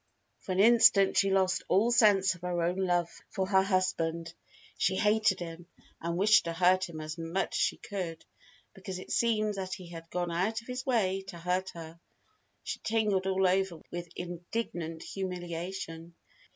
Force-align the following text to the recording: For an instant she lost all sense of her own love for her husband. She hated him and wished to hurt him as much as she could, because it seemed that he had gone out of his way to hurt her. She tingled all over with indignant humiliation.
For 0.39 0.51
an 0.53 0.59
instant 0.59 1.15
she 1.15 1.29
lost 1.29 1.61
all 1.67 1.91
sense 1.91 2.33
of 2.33 2.41
her 2.41 2.63
own 2.63 2.77
love 2.87 3.21
for 3.29 3.45
her 3.45 3.61
husband. 3.61 4.33
She 4.75 4.95
hated 4.95 5.39
him 5.39 5.67
and 6.01 6.17
wished 6.17 6.45
to 6.45 6.53
hurt 6.53 6.89
him 6.89 6.99
as 6.99 7.19
much 7.19 7.51
as 7.53 7.59
she 7.61 7.77
could, 7.77 8.25
because 8.73 8.97
it 8.97 9.11
seemed 9.11 9.53
that 9.53 9.73
he 9.73 9.89
had 9.89 10.09
gone 10.09 10.31
out 10.31 10.59
of 10.61 10.65
his 10.65 10.87
way 10.87 11.21
to 11.27 11.37
hurt 11.37 11.69
her. 11.75 11.99
She 12.63 12.79
tingled 12.79 13.27
all 13.27 13.47
over 13.47 13.79
with 13.91 14.09
indignant 14.15 15.03
humiliation. 15.03 16.15